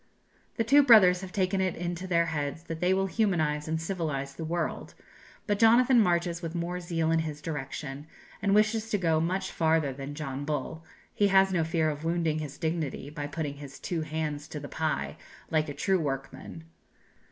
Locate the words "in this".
7.11-7.39